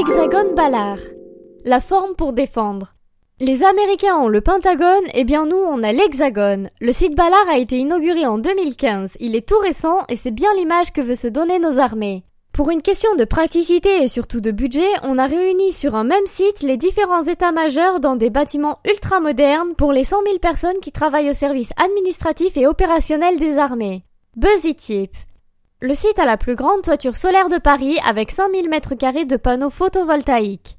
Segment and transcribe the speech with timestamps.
[0.00, 0.96] L'hexagone Ballard.
[1.62, 2.94] La forme pour défendre.
[3.38, 6.70] Les Américains ont le Pentagone, et eh bien nous on a l'Hexagone.
[6.80, 9.18] Le site Ballard a été inauguré en 2015.
[9.20, 12.24] Il est tout récent et c'est bien l'image que veut se donner nos armées.
[12.54, 16.26] Pour une question de praticité et surtout de budget, on a réuni sur un même
[16.26, 20.92] site les différents états-majors dans des bâtiments ultra modernes pour les 100 000 personnes qui
[20.92, 24.06] travaillent au service administratif et opérationnel des armées.
[24.34, 25.14] Buzzy Tip.
[25.82, 29.36] Le site a la plus grande toiture solaire de Paris avec 5000 mètres carrés de
[29.36, 30.68] panneaux photovoltaïques.